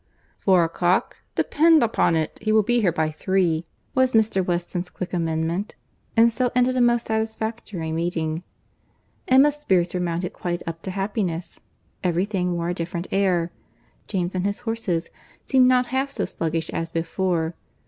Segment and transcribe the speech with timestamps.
[0.39, 4.43] "Four o'clock!—depend upon it he will be here by three," was Mr.
[4.43, 5.75] Weston's quick amendment;
[6.17, 8.41] and so ended a most satisfactory meeting.
[9.27, 11.59] Emma's spirits were mounted quite up to happiness;
[12.03, 13.51] every thing wore a different air;
[14.07, 15.11] James and his horses
[15.45, 17.53] seemed not half so sluggish as before.